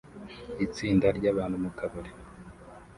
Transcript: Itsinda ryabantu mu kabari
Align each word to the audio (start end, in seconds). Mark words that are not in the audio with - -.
Itsinda 0.65 1.07
ryabantu 1.17 1.55
mu 1.63 1.71
kabari 1.77 2.11